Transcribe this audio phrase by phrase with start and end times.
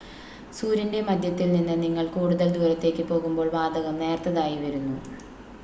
[0.53, 4.97] സൂര്യൻ്റെ മധ്യത്തിൽ നിന്ന് നിങ്ങൾ കൂടുതൽ ദൂരത്തേക്ക് പോകുമ്പോൾ വാതകം നേർത്തതായി വരുന്നു